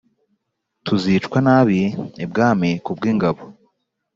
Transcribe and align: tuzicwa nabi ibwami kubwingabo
tuzicwa 0.85 1.37
nabi 1.47 1.79
ibwami 2.25 2.69
kubwingabo 2.85 3.41